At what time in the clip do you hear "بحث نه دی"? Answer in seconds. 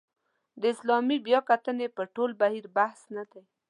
2.77-3.41